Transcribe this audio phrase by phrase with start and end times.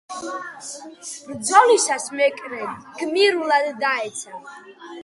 [1.27, 2.63] ბრძოლისას მეკრე
[2.99, 4.45] გმირულად დაეცა.